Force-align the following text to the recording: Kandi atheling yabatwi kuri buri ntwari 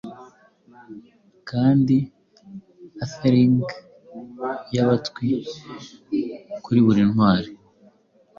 Kandi 1.49 1.95
atheling 3.03 3.57
yabatwi 4.75 5.29
kuri 6.63 6.79
buri 6.85 7.03
ntwari 7.09 7.51